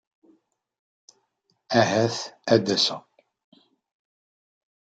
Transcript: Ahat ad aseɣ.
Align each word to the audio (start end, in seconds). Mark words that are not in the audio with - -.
Ahat 1.79 2.17
ad 2.53 2.67
aseɣ. 2.75 3.01